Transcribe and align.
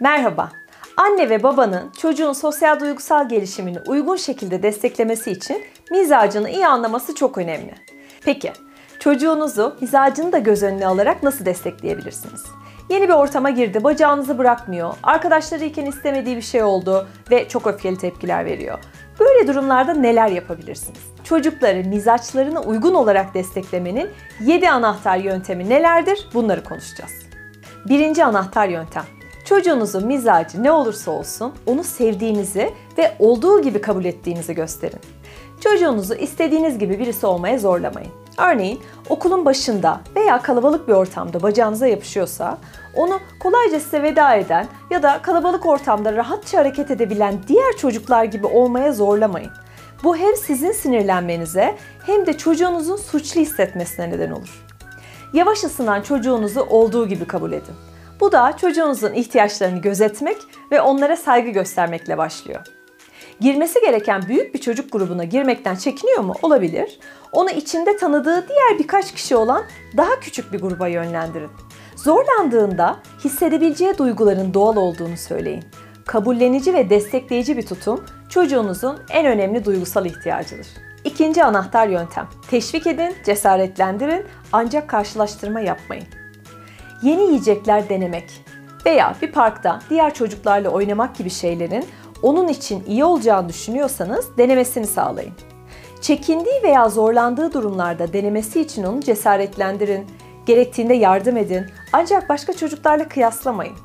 Merhaba. 0.00 0.52
Anne 0.96 1.30
ve 1.30 1.42
babanın 1.42 1.90
çocuğun 1.90 2.32
sosyal 2.32 2.80
duygusal 2.80 3.28
gelişimini 3.28 3.78
uygun 3.86 4.16
şekilde 4.16 4.62
desteklemesi 4.62 5.30
için 5.30 5.64
mizacını 5.90 6.50
iyi 6.50 6.66
anlaması 6.66 7.14
çok 7.14 7.38
önemli. 7.38 7.74
Peki, 8.24 8.52
çocuğunuzu 8.98 9.76
mizacını 9.80 10.32
da 10.32 10.38
göz 10.38 10.62
önüne 10.62 10.86
alarak 10.86 11.22
nasıl 11.22 11.46
destekleyebilirsiniz? 11.46 12.44
Yeni 12.90 13.08
bir 13.08 13.14
ortama 13.14 13.50
girdi, 13.50 13.84
bacağınızı 13.84 14.38
bırakmıyor, 14.38 14.94
arkadaşları 15.02 15.64
iken 15.64 15.86
istemediği 15.86 16.36
bir 16.36 16.42
şey 16.42 16.62
oldu 16.62 17.08
ve 17.30 17.48
çok 17.48 17.66
öfkeli 17.66 17.98
tepkiler 17.98 18.44
veriyor. 18.44 18.78
Böyle 19.20 19.48
durumlarda 19.48 19.94
neler 19.94 20.28
yapabilirsiniz? 20.28 21.00
Çocukları 21.24 21.84
mizaçlarına 21.88 22.60
uygun 22.62 22.94
olarak 22.94 23.34
desteklemenin 23.34 24.10
7 24.40 24.70
anahtar 24.70 25.16
yöntemi 25.16 25.68
nelerdir? 25.68 26.28
Bunları 26.34 26.64
konuşacağız. 26.64 27.12
Birinci 27.88 28.24
anahtar 28.24 28.68
yöntem. 28.68 29.04
Çocuğunuzun 29.44 30.06
mizacı 30.06 30.62
ne 30.62 30.72
olursa 30.72 31.10
olsun 31.10 31.52
onu 31.66 31.84
sevdiğinizi 31.84 32.70
ve 32.98 33.16
olduğu 33.18 33.62
gibi 33.62 33.80
kabul 33.80 34.04
ettiğinizi 34.04 34.54
gösterin. 34.54 35.00
Çocuğunuzu 35.60 36.14
istediğiniz 36.14 36.78
gibi 36.78 36.98
birisi 36.98 37.26
olmaya 37.26 37.58
zorlamayın. 37.58 38.10
Örneğin 38.38 38.80
okulun 39.08 39.44
başında 39.44 40.00
veya 40.16 40.42
kalabalık 40.42 40.88
bir 40.88 40.92
ortamda 40.92 41.42
bacağınıza 41.42 41.86
yapışıyorsa 41.86 42.58
onu 42.96 43.20
kolayca 43.40 43.80
size 43.80 44.02
veda 44.02 44.34
eden 44.34 44.66
ya 44.90 45.02
da 45.02 45.22
kalabalık 45.22 45.66
ortamda 45.66 46.12
rahatça 46.12 46.58
hareket 46.58 46.90
edebilen 46.90 47.34
diğer 47.48 47.76
çocuklar 47.76 48.24
gibi 48.24 48.46
olmaya 48.46 48.92
zorlamayın. 48.92 49.50
Bu 50.04 50.16
hem 50.16 50.36
sizin 50.36 50.72
sinirlenmenize 50.72 51.76
hem 52.06 52.26
de 52.26 52.38
çocuğunuzun 52.38 52.96
suçlu 52.96 53.40
hissetmesine 53.40 54.10
neden 54.10 54.30
olur. 54.30 54.64
Yavaş 55.32 55.64
ısınan 55.64 56.02
çocuğunuzu 56.02 56.60
olduğu 56.60 57.08
gibi 57.08 57.24
kabul 57.24 57.52
edin. 57.52 57.74
Bu 58.24 58.32
da 58.32 58.56
çocuğunuzun 58.56 59.12
ihtiyaçlarını 59.12 59.80
gözetmek 59.80 60.36
ve 60.72 60.80
onlara 60.80 61.16
saygı 61.16 61.50
göstermekle 61.50 62.18
başlıyor. 62.18 62.60
Girmesi 63.40 63.80
gereken 63.80 64.22
büyük 64.28 64.54
bir 64.54 64.60
çocuk 64.60 64.92
grubuna 64.92 65.24
girmekten 65.24 65.76
çekiniyor 65.76 66.20
mu? 66.20 66.34
Olabilir. 66.42 66.98
Onu 67.32 67.50
içinde 67.50 67.96
tanıdığı 67.96 68.48
diğer 68.48 68.78
birkaç 68.78 69.14
kişi 69.14 69.36
olan 69.36 69.64
daha 69.96 70.20
küçük 70.20 70.52
bir 70.52 70.60
gruba 70.60 70.88
yönlendirin. 70.88 71.50
Zorlandığında 71.96 72.96
hissedebileceği 73.24 73.98
duyguların 73.98 74.54
doğal 74.54 74.76
olduğunu 74.76 75.16
söyleyin. 75.16 75.64
Kabullenici 76.06 76.74
ve 76.74 76.90
destekleyici 76.90 77.56
bir 77.56 77.66
tutum 77.66 78.04
çocuğunuzun 78.28 78.98
en 79.10 79.26
önemli 79.26 79.64
duygusal 79.64 80.06
ihtiyacıdır. 80.06 80.66
İkinci 81.04 81.44
anahtar 81.44 81.88
yöntem. 81.88 82.28
Teşvik 82.50 82.86
edin, 82.86 83.14
cesaretlendirin 83.24 84.26
ancak 84.52 84.88
karşılaştırma 84.88 85.60
yapmayın. 85.60 86.23
Yeni 87.04 87.22
yiyecekler 87.22 87.88
denemek 87.88 88.44
veya 88.86 89.14
bir 89.22 89.32
parkta 89.32 89.80
diğer 89.90 90.14
çocuklarla 90.14 90.68
oynamak 90.68 91.16
gibi 91.16 91.30
şeylerin 91.30 91.86
onun 92.22 92.48
için 92.48 92.84
iyi 92.86 93.04
olacağını 93.04 93.48
düşünüyorsanız 93.48 94.38
denemesini 94.38 94.86
sağlayın. 94.86 95.32
Çekindiği 96.00 96.62
veya 96.62 96.88
zorlandığı 96.88 97.52
durumlarda 97.52 98.12
denemesi 98.12 98.60
için 98.60 98.84
onu 98.84 99.00
cesaretlendirin, 99.00 100.06
gerektiğinde 100.46 100.94
yardım 100.94 101.36
edin 101.36 101.66
ancak 101.92 102.28
başka 102.28 102.52
çocuklarla 102.52 103.08
kıyaslamayın. 103.08 103.76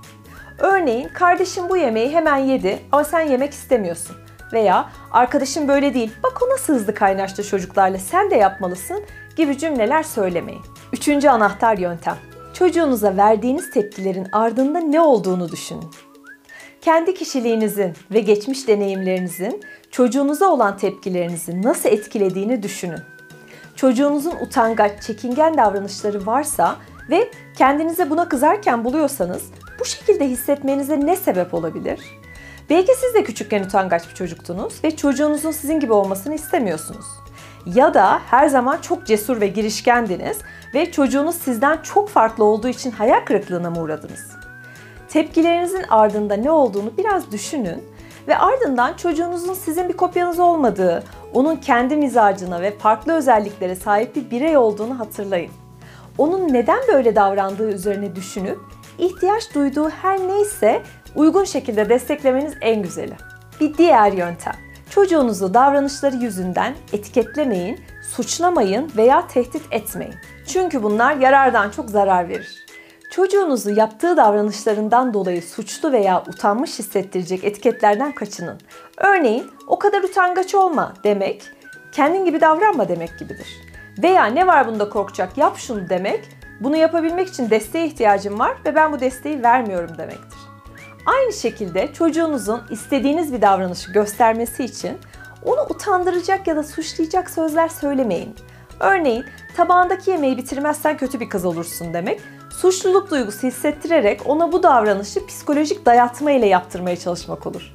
Örneğin 0.60 1.08
kardeşim 1.08 1.70
bu 1.70 1.78
yemeği 1.78 2.10
hemen 2.10 2.38
yedi 2.38 2.80
ama 2.92 3.04
sen 3.04 3.22
yemek 3.22 3.52
istemiyorsun. 3.54 4.16
Veya 4.54 4.90
arkadaşım 5.12 5.68
böyle 5.68 5.94
değil 5.94 6.12
bak 6.24 6.40
o 6.46 6.50
nasıl 6.50 6.74
hızlı 6.74 6.94
kaynaştı 6.94 7.44
çocuklarla 7.44 7.98
sen 7.98 8.32
de 8.32 8.36
yapmalısın 8.36 9.04
gibi 9.36 9.58
cümleler 9.58 10.04
söylemeyin. 10.04 10.62
Üçüncü 10.94 11.30
anahtar 11.30 11.78
yöntem. 11.78 12.29
Çocuğunuza 12.60 13.18
verdiğiniz 13.18 13.72
tepkilerin 13.72 14.28
ardında 14.32 14.80
ne 14.80 15.02
olduğunu 15.02 15.52
düşünün. 15.52 15.90
Kendi 16.82 17.14
kişiliğinizin 17.14 17.94
ve 18.12 18.20
geçmiş 18.20 18.68
deneyimlerinizin 18.68 19.64
çocuğunuza 19.92 20.48
olan 20.48 20.78
tepkilerinizi 20.78 21.62
nasıl 21.62 21.90
etkilediğini 21.90 22.64
düşünün. 22.64 23.00
Çocuğunuzun 23.76 24.36
utangaç, 24.42 25.04
çekingen 25.04 25.58
davranışları 25.58 26.26
varsa 26.26 26.76
ve 27.10 27.32
kendinize 27.58 28.10
buna 28.10 28.30
kızarken 28.30 28.86
buluyorsanız 28.86 29.44
bu 29.80 29.86
şekilde 29.86 30.30
hissetmenize 30.30 31.00
ne 31.06 31.16
sebep 31.16 31.54
olabilir? 31.54 32.00
Belki 32.70 32.92
siz 32.96 33.14
de 33.14 33.24
küçükken 33.24 33.64
utangaç 33.64 34.10
bir 34.10 34.16
çocuktunuz 34.16 34.84
ve 34.84 34.96
çocuğunuzun 34.96 35.52
sizin 35.52 35.80
gibi 35.80 35.94
olmasını 35.94 36.36
istemiyorsunuz. 36.36 37.06
Ya 37.66 37.94
da 37.94 38.20
her 38.30 38.48
zaman 38.48 38.78
çok 38.82 39.06
cesur 39.06 39.42
ve 39.42 39.48
girişkendiniz 39.48 40.38
ve 40.74 40.92
çocuğunuz 40.92 41.36
sizden 41.36 41.78
çok 41.82 42.10
farklı 42.10 42.44
olduğu 42.44 42.68
için 42.68 42.92
hayal 42.92 43.26
kırıklığına 43.26 43.70
mı 43.70 43.82
uğradınız? 43.82 44.32
Tepkilerinizin 45.10 45.84
ardında 45.90 46.34
ne 46.34 46.52
olduğunu 46.52 46.98
biraz 46.98 47.32
düşünün 47.32 47.84
ve 48.28 48.38
ardından 48.38 48.94
çocuğunuzun 48.94 49.54
sizin 49.54 49.90
bir 49.90 49.98
kopyanız 49.98 50.40
olmadığı, 50.40 51.04
onun 51.34 51.56
kendi 51.56 51.96
mizacına 51.96 52.62
ve 52.62 52.78
farklı 52.78 53.14
özelliklere 53.14 53.76
sahip 53.76 54.16
bir 54.16 54.32
birey 54.32 54.58
olduğunu 54.58 55.00
hatırlayın. 55.00 55.52
Onun 56.18 56.54
neden 56.54 56.80
böyle 56.94 57.16
davrandığı 57.16 57.72
üzerine 57.72 58.16
düşünüp 58.16 58.60
ihtiyaç 58.98 59.56
duyduğu 59.56 59.90
her 59.90 60.20
neyse 60.28 60.82
uygun 61.16 61.44
şekilde 61.44 61.90
desteklemeniz 61.90 62.54
en 62.62 62.82
güzeli. 62.82 63.14
Bir 63.60 63.78
diğer 63.78 64.12
yöntem. 64.12 64.69
Çocuğunuzu 64.90 65.54
davranışları 65.54 66.16
yüzünden 66.16 66.76
etiketlemeyin, 66.94 67.80
suçlamayın 68.02 68.92
veya 68.98 69.28
tehdit 69.28 69.64
etmeyin. 69.72 70.16
Çünkü 70.48 70.84
bunlar 70.84 71.16
yarardan 71.16 71.70
çok 71.70 71.90
zarar 71.90 72.30
verir. 72.30 72.66
Çocuğunuzu 73.12 73.70
yaptığı 73.70 74.18
davranışlarından 74.18 75.14
dolayı 75.14 75.42
suçlu 75.42 75.92
veya 75.92 76.24
utanmış 76.28 76.80
hissettirecek 76.80 77.44
etiketlerden 77.44 78.12
kaçının. 78.12 78.58
Örneğin 78.98 79.52
o 79.68 79.80
kadar 79.80 80.04
utangaç 80.04 80.56
olma 80.56 80.94
demek, 81.04 81.44
kendin 81.92 82.26
gibi 82.26 82.42
davranma 82.42 82.88
demek 82.88 83.20
gibidir. 83.20 83.48
Veya 84.04 84.26
ne 84.26 84.48
var 84.48 84.68
bunda 84.68 84.90
korkacak 84.90 85.38
yap 85.38 85.58
şunu 85.58 85.90
demek, 85.90 86.30
bunu 86.60 86.76
yapabilmek 86.76 87.28
için 87.28 87.50
desteğe 87.50 87.86
ihtiyacım 87.86 88.40
var 88.40 88.58
ve 88.66 88.76
ben 88.76 88.94
bu 88.94 89.00
desteği 89.00 89.44
vermiyorum 89.44 89.98
demektir. 89.98 90.39
Aynı 91.06 91.34
şekilde 91.34 91.94
çocuğunuzun 91.94 92.62
istediğiniz 92.70 93.34
bir 93.34 93.42
davranışı 93.42 93.92
göstermesi 93.92 94.64
için 94.64 94.98
onu 95.46 95.62
utandıracak 95.70 96.48
ya 96.48 96.56
da 96.56 96.64
suçlayacak 96.64 97.30
sözler 97.30 97.68
söylemeyin. 97.68 98.36
Örneğin 98.80 99.26
tabağındaki 99.58 100.12
yemeği 100.12 100.38
bitirmezsen 100.38 100.98
kötü 100.98 101.20
bir 101.20 101.30
kız 101.30 101.46
olursun 101.46 101.94
demek 101.94 102.22
suçluluk 102.50 103.12
duygusu 103.12 103.48
hissettirerek 103.48 104.22
ona 104.26 104.52
bu 104.52 104.64
davranışı 104.64 105.26
psikolojik 105.26 105.86
dayatma 105.86 106.32
ile 106.32 106.46
yaptırmaya 106.46 106.96
çalışmak 106.98 107.48
olur. 107.48 107.74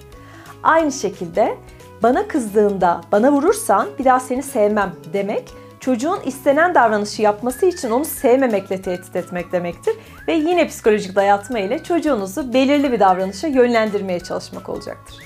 Aynı 0.63 0.93
şekilde 0.93 1.59
bana 2.03 2.29
kızdığında 2.29 3.01
bana 3.13 3.33
vurursan 3.33 3.89
bir 3.99 4.05
daha 4.05 4.21
seni 4.21 4.43
sevmem 4.43 4.93
demek 5.13 5.49
çocuğun 5.85 6.21
istenen 6.25 6.75
davranışı 6.75 7.23
yapması 7.23 7.67
için 7.67 7.91
onu 7.91 8.05
sevmemekle 8.05 8.83
tehdit 8.83 9.17
etmek 9.17 9.53
demektir 9.53 9.95
ve 10.29 10.33
yine 10.33 10.67
psikolojik 10.67 11.17
dayatma 11.17 11.59
ile 11.59 11.83
çocuğunuzu 11.83 12.53
belirli 12.53 12.93
bir 12.93 13.01
davranışa 13.01 13.47
yönlendirmeye 13.47 14.21
çalışmak 14.21 14.69
olacaktır. 14.69 15.17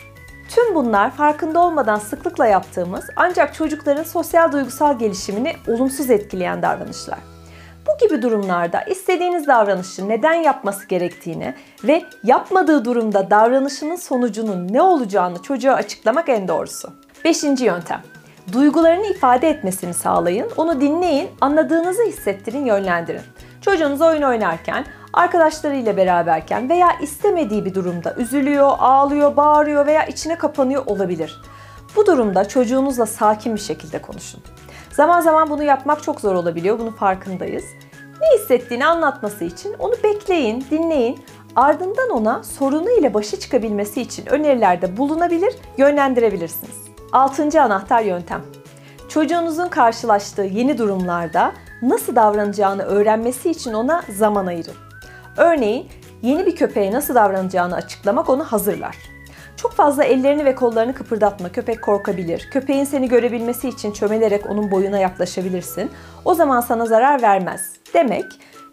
Tüm 0.48 0.74
bunlar 0.74 1.10
farkında 1.10 1.60
olmadan 1.60 1.98
sıklıkla 1.98 2.47
yaptığımız 2.47 3.04
ancak 3.16 3.54
çocukların 3.54 4.02
sosyal 4.02 4.52
duygusal 4.52 4.98
gelişimini 4.98 5.54
olumsuz 5.66 6.10
etkileyen 6.10 6.62
davranışlar. 6.62 7.18
Bu 7.86 8.06
gibi 8.06 8.22
durumlarda 8.22 8.80
istediğiniz 8.82 9.47
davranışı 9.47 10.08
neden 10.08 10.34
yapması 10.34 10.88
gerektiğini 10.88 11.54
ve 11.84 12.04
yapmadığı 12.24 12.84
durumda 12.84 13.30
davranışının 13.30 13.97
sonucunun 13.97 14.72
ne 14.72 14.82
olacağını 14.82 15.42
çocuğa 15.42 15.74
açıklamak 15.74 16.28
en 16.28 16.48
doğrusu. 16.48 16.92
Beşinci 17.24 17.64
yöntem. 17.64 18.17
Duygularını 18.53 19.06
ifade 19.06 19.48
etmesini 19.48 19.94
sağlayın, 19.94 20.50
onu 20.56 20.81
dinleyin, 20.81 21.28
anladığınızı 21.41 22.03
hissettirin, 22.03 22.64
yönlendirin. 22.64 23.22
Çocuğunuz 23.60 24.00
oyun 24.00 24.22
oynarken, 24.22 24.84
arkadaşlarıyla 25.12 25.97
beraberken 25.97 26.69
veya 26.69 26.88
istemediği 27.03 27.64
bir 27.64 27.75
durumda 27.75 28.14
üzülüyor, 28.14 28.70
ağlıyor, 28.78 29.36
bağırıyor 29.36 29.86
veya 29.86 30.06
içine 30.06 30.39
kapanıyor 30.39 30.83
olabilir. 30.86 31.42
Bu 31.97 32.06
durumda 32.06 32.48
çocuğunuzla 32.48 33.06
sakin 33.06 33.54
bir 33.54 33.60
şekilde 33.60 34.03
konuşun. 34.03 34.41
Zaman 34.91 35.21
zaman 35.21 35.50
bunu 35.50 35.62
yapmak 35.62 36.03
çok 36.03 36.21
zor 36.21 36.34
olabiliyor, 36.34 36.78
bunun 36.78 36.92
farkındayız. 36.92 37.65
Ne 38.21 38.39
hissettiğini 38.39 38.86
anlatması 38.86 39.45
için 39.45 39.74
onu 39.78 39.95
bekleyin, 40.04 40.65
dinleyin. 40.71 41.18
Ardından 41.56 42.10
ona 42.10 42.42
sorunu 42.42 42.91
ile 42.91 43.15
başa 43.15 43.39
çıkabilmesi 43.39 44.00
için 44.00 44.27
önerilerde 44.27 44.97
bulunabilir, 44.97 45.54
yönlendirebilirsiniz. 45.78 46.87
Altıncı 47.13 47.63
anahtar 47.63 48.03
yöntem. 48.03 48.43
Çocuğunuzun 49.09 49.69
karşılaştığı 49.69 50.43
yeni 50.43 50.78
durumlarda 50.78 51.53
nasıl 51.83 52.16
davranacağını 52.16 52.83
öğrenmesi 52.83 53.51
için 53.51 53.72
ona 53.72 54.03
zaman 54.16 54.47
ayırın. 54.47 54.75
Örneğin 55.37 55.89
yeni 56.22 56.47
bir 56.47 56.57
köpeğe 56.57 56.93
nasıl 56.93 57.15
davranacağını 57.15 57.75
açıklamak 57.75 58.28
onu 58.28 58.45
hazırlar. 58.45 58.97
Çok 59.57 59.72
fazla 59.72 60.05
ellerini 60.05 60.45
ve 60.45 60.55
kollarını 60.55 60.95
kıpırdatma. 60.95 61.53
Köpek 61.53 61.83
korkabilir. 61.83 62.49
Köpeğin 62.53 62.84
seni 62.84 63.09
görebilmesi 63.09 63.69
için 63.69 63.93
çömelerek 63.93 64.51
onun 64.51 64.71
boyuna 64.71 64.99
yaklaşabilirsin. 64.99 65.91
O 66.25 66.34
zaman 66.34 66.60
sana 66.60 66.87
zarar 66.87 67.22
vermez. 67.22 67.72
Demek 67.95 68.25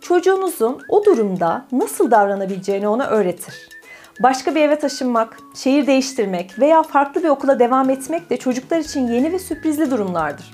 çocuğunuzun 0.01 0.81
o 0.89 1.05
durumda 1.05 1.65
nasıl 1.71 2.11
davranabileceğini 2.11 2.87
ona 2.87 3.07
öğretir. 3.07 3.74
Başka 4.19 4.55
bir 4.55 4.61
eve 4.61 4.79
taşınmak, 4.79 5.37
şehir 5.53 5.87
değiştirmek 5.87 6.59
veya 6.59 6.83
farklı 6.83 7.23
bir 7.23 7.29
okula 7.29 7.59
devam 7.59 7.89
etmek 7.89 8.29
de 8.29 8.37
çocuklar 8.37 8.77
için 8.77 9.07
yeni 9.07 9.31
ve 9.31 9.39
sürprizli 9.39 9.91
durumlardır. 9.91 10.53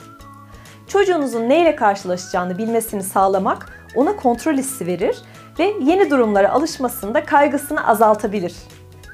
Çocuğunuzun 0.88 1.50
neyle 1.50 1.76
karşılaşacağını 1.76 2.58
bilmesini 2.58 3.04
sağlamak 3.04 3.70
ona 3.96 4.16
kontrol 4.16 4.54
hissi 4.54 4.88
verir 4.88 5.22
ve 5.60 5.74
yeni 5.82 6.10
durumlara 6.10 6.52
alışmasında 6.52 7.26
kaygısını 7.26 7.88
azaltabilir. 7.88 8.56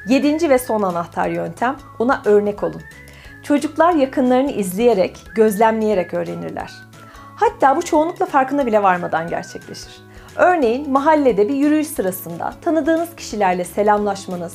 Yedinci 0.07 0.49
ve 0.49 0.57
son 0.57 0.81
anahtar 0.81 1.29
yöntem 1.29 1.75
ona 1.99 2.21
örnek 2.25 2.63
olun. 2.63 2.81
Çocuklar 3.43 3.93
yakınlarını 3.93 4.51
izleyerek, 4.51 5.23
gözlemleyerek 5.35 6.13
öğrenirler. 6.13 6.73
Hatta 7.35 7.77
bu 7.77 7.81
çoğunlukla 7.81 8.25
farkına 8.25 8.65
bile 8.65 8.83
varmadan 8.83 9.27
gerçekleşir. 9.27 10.06
Örneğin 10.37 10.91
mahallede 10.91 11.49
bir 11.49 11.55
yürüyüş 11.55 11.87
sırasında 11.87 12.53
tanıdığınız 12.61 13.15
kişilerle 13.15 13.63
selamlaşmanız 13.63 14.53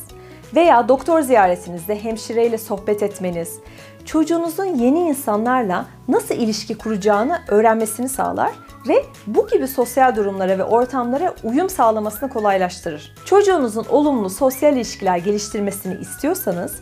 veya 0.55 0.89
doktor 0.89 1.21
ziyaretinizde 1.21 2.05
hemşireyle 2.05 2.59
sohbet 2.59 3.03
etmeniz, 3.03 3.59
çocuğunuzun 4.05 4.65
yeni 4.65 5.01
insanlarla 5.01 5.87
nasıl 6.09 6.35
ilişki 6.35 6.79
kuracağını 6.79 7.39
öğrenmesini 7.49 8.09
sağlar 8.09 8.51
ve 8.89 9.05
bu 9.27 9.49
gibi 9.49 9.69
sosyal 9.69 10.17
durumlara 10.17 10.59
ve 10.59 10.65
ortamlara 10.65 11.35
uyum 11.45 11.69
sağlamasını 11.69 12.31
kolaylaştırır. 12.31 13.15
Çocuğunuzun 13.25 13.87
olumlu 13.91 14.31
sosyal 14.31 14.77
ilişkiler 14.77 15.17
geliştirmesini 15.17 15.95
istiyorsanız, 16.01 16.81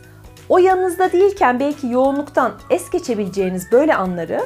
o 0.48 0.58
yanınızda 0.58 1.12
değilken 1.12 1.60
belki 1.60 1.86
yoğunluktan 1.86 2.52
es 2.70 2.90
geçebileceğiniz 2.90 3.72
böyle 3.72 3.94
anları 3.94 4.40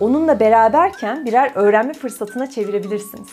onunla 0.00 0.40
beraberken 0.40 1.26
birer 1.26 1.52
öğrenme 1.54 1.92
fırsatına 1.92 2.50
çevirebilirsiniz. 2.50 3.28